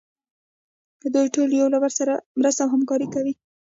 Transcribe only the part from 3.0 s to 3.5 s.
کوي.